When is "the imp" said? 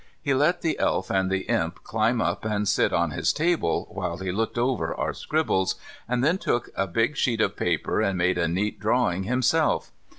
1.29-1.83